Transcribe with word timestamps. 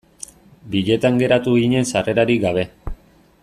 Bietan 0.75 1.21
geratu 1.23 1.55
ginen 1.65 1.87
sarrerarik 1.91 2.43
gabe. 2.47 2.65